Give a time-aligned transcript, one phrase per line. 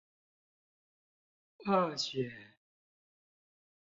[1.65, 2.55] 惡血